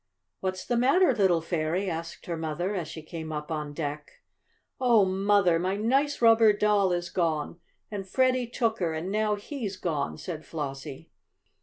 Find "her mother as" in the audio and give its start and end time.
2.25-2.87